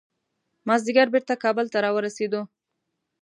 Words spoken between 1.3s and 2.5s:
کابل ته راورسېدو.